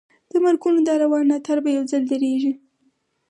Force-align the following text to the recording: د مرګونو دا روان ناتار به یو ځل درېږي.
د 0.31 0.33
مرګونو 0.43 0.79
دا 0.87 0.93
روان 1.03 1.23
ناتار 1.31 1.57
به 1.63 1.69
یو 1.75 1.83
ځل 1.91 2.03
درېږي. 2.11 2.53